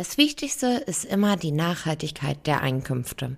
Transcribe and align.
das 0.00 0.16
Wichtigste 0.16 0.82
ist 0.86 1.04
immer 1.04 1.36
die 1.36 1.52
Nachhaltigkeit 1.52 2.46
der 2.46 2.62
Einkünfte. 2.62 3.36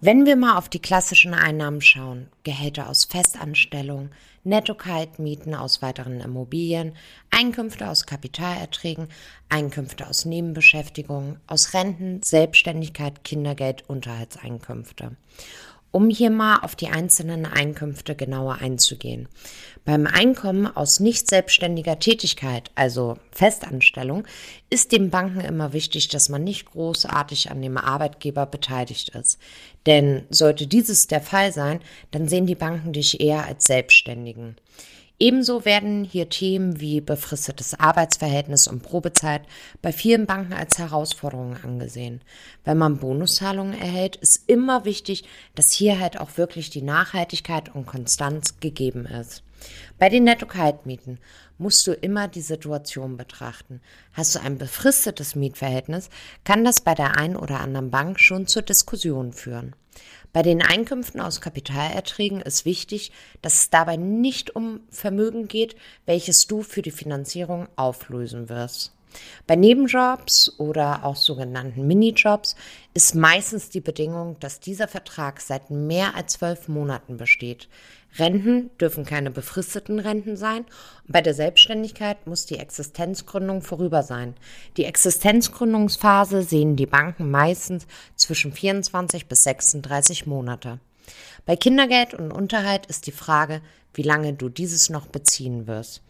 Wenn 0.00 0.24
wir 0.24 0.34
mal 0.34 0.56
auf 0.56 0.70
die 0.70 0.78
klassischen 0.78 1.34
Einnahmen 1.34 1.82
schauen, 1.82 2.30
Gehälter 2.42 2.88
aus 2.88 3.04
Festanstellung, 3.04 4.08
Netto-Kaltmieten 4.44 5.54
aus 5.54 5.82
weiteren 5.82 6.22
Immobilien, 6.22 6.96
Einkünfte 7.30 7.86
aus 7.86 8.06
Kapitalerträgen, 8.06 9.08
Einkünfte 9.50 10.08
aus 10.08 10.24
Nebenbeschäftigung, 10.24 11.36
aus 11.46 11.74
Renten, 11.74 12.22
Selbstständigkeit, 12.22 13.22
Kindergeld, 13.22 13.84
Unterhaltseinkünfte 13.86 15.18
um 15.94 16.10
hier 16.10 16.30
mal 16.30 16.58
auf 16.58 16.74
die 16.74 16.88
einzelnen 16.88 17.46
Einkünfte 17.46 18.16
genauer 18.16 18.56
einzugehen. 18.60 19.28
Beim 19.84 20.08
Einkommen 20.08 20.66
aus 20.66 20.98
nicht 20.98 21.28
selbstständiger 21.28 22.00
Tätigkeit, 22.00 22.72
also 22.74 23.16
Festanstellung, 23.30 24.26
ist 24.70 24.90
den 24.90 25.10
Banken 25.10 25.40
immer 25.40 25.72
wichtig, 25.72 26.08
dass 26.08 26.28
man 26.28 26.42
nicht 26.42 26.66
großartig 26.66 27.52
an 27.52 27.62
dem 27.62 27.76
Arbeitgeber 27.76 28.44
beteiligt 28.44 29.10
ist. 29.10 29.38
Denn 29.86 30.24
sollte 30.30 30.66
dieses 30.66 31.06
der 31.06 31.20
Fall 31.20 31.52
sein, 31.52 31.78
dann 32.10 32.26
sehen 32.26 32.46
die 32.46 32.56
Banken 32.56 32.92
dich 32.92 33.20
eher 33.20 33.46
als 33.46 33.64
Selbstständigen. 33.64 34.56
Ebenso 35.20 35.64
werden 35.64 36.02
hier 36.04 36.28
Themen 36.28 36.80
wie 36.80 37.00
befristetes 37.00 37.78
Arbeitsverhältnis 37.78 38.66
und 38.66 38.82
Probezeit 38.82 39.42
bei 39.80 39.92
vielen 39.92 40.26
Banken 40.26 40.52
als 40.52 40.78
Herausforderungen 40.78 41.56
angesehen. 41.62 42.20
Wenn 42.64 42.78
man 42.78 42.98
Bonuszahlungen 42.98 43.78
erhält, 43.78 44.16
ist 44.16 44.48
immer 44.48 44.84
wichtig, 44.84 45.24
dass 45.54 45.70
hier 45.70 46.00
halt 46.00 46.18
auch 46.18 46.36
wirklich 46.36 46.70
die 46.70 46.82
Nachhaltigkeit 46.82 47.72
und 47.74 47.86
Konstanz 47.86 48.58
gegeben 48.58 49.06
ist. 49.06 49.44
Bei 49.98 50.08
den 50.08 50.24
Netto-Kaltmieten 50.24 51.18
musst 51.58 51.86
du 51.86 51.92
immer 51.92 52.28
die 52.28 52.40
Situation 52.40 53.16
betrachten. 53.16 53.80
Hast 54.12 54.34
du 54.34 54.40
ein 54.40 54.58
befristetes 54.58 55.34
Mietverhältnis, 55.34 56.10
kann 56.44 56.64
das 56.64 56.80
bei 56.80 56.94
der 56.94 57.16
einen 57.16 57.36
oder 57.36 57.60
anderen 57.60 57.90
Bank 57.90 58.18
schon 58.20 58.46
zur 58.46 58.62
Diskussion 58.62 59.32
führen. 59.32 59.74
Bei 60.32 60.42
den 60.42 60.62
Einkünften 60.62 61.20
aus 61.20 61.40
Kapitalerträgen 61.40 62.40
ist 62.40 62.64
wichtig, 62.64 63.12
dass 63.40 63.54
es 63.54 63.70
dabei 63.70 63.96
nicht 63.96 64.56
um 64.56 64.80
Vermögen 64.90 65.46
geht, 65.46 65.76
welches 66.06 66.48
du 66.48 66.62
für 66.62 66.82
die 66.82 66.90
Finanzierung 66.90 67.68
auflösen 67.76 68.48
wirst. 68.48 68.92
Bei 69.46 69.56
Nebenjobs 69.56 70.58
oder 70.58 71.04
auch 71.04 71.16
sogenannten 71.16 71.86
Minijobs 71.86 72.56
ist 72.94 73.14
meistens 73.14 73.70
die 73.70 73.80
Bedingung, 73.80 74.36
dass 74.40 74.60
dieser 74.60 74.88
Vertrag 74.88 75.40
seit 75.40 75.70
mehr 75.70 76.14
als 76.14 76.34
zwölf 76.34 76.68
Monaten 76.68 77.16
besteht. 77.16 77.68
Renten 78.18 78.70
dürfen 78.78 79.04
keine 79.04 79.30
befristeten 79.30 79.98
Renten 79.98 80.36
sein 80.36 80.64
und 81.06 81.12
bei 81.12 81.20
der 81.20 81.34
Selbstständigkeit 81.34 82.26
muss 82.26 82.46
die 82.46 82.58
Existenzgründung 82.58 83.60
vorüber 83.62 84.02
sein. 84.02 84.34
Die 84.76 84.84
Existenzgründungsphase 84.84 86.42
sehen 86.42 86.76
die 86.76 86.86
Banken 86.86 87.30
meistens 87.30 87.86
zwischen 88.14 88.52
24 88.52 89.26
bis 89.26 89.42
36 89.42 90.26
Monate. 90.26 90.78
Bei 91.46 91.56
Kindergeld 91.56 92.14
und 92.14 92.32
Unterhalt 92.32 92.86
ist 92.86 93.06
die 93.06 93.12
Frage, 93.12 93.60
wie 93.94 94.02
lange 94.02 94.32
du 94.34 94.48
dieses 94.48 94.90
noch 94.90 95.06
beziehen 95.06 95.66
wirst. 95.66 96.02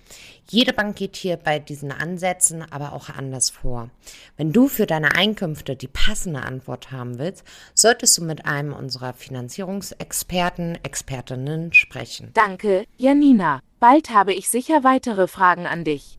Jede 0.49 0.73
Bank 0.73 0.97
geht 0.97 1.17
hier 1.17 1.37
bei 1.37 1.59
diesen 1.59 1.91
Ansätzen 1.91 2.63
aber 2.71 2.93
auch 2.93 3.09
anders 3.09 3.51
vor. 3.51 3.91
Wenn 4.37 4.53
du 4.53 4.69
für 4.69 4.87
deine 4.87 5.15
Einkünfte 5.15 5.77
die 5.77 5.89
passende 5.89 6.43
Antwort 6.43 6.93
haben 6.93 7.19
willst, 7.19 7.45
solltest 7.75 8.19
du 8.19 8.25
mit 8.25 8.45
einem 8.47 8.73
unserer 8.73 9.15
Finanzierungsexperten, 9.15 10.79
Expertinnen 10.83 11.73
sprechen. 11.73 12.31
Danke, 12.35 12.85
Janina. 12.97 13.61
Bald 13.81 14.11
habe 14.11 14.35
ich 14.35 14.49
sicher 14.49 14.85
weitere 14.85 15.27
Fragen 15.27 15.67
an 15.67 15.85
dich. 15.85 16.19